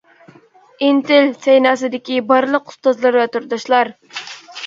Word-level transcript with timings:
ئىنتىل 0.85 1.27
سەيناسىدىكى 1.43 2.17
بارلىق 2.31 2.73
ئۇستازلار 2.73 3.17
ۋە 3.21 3.27
تورداشلار! 3.37 3.93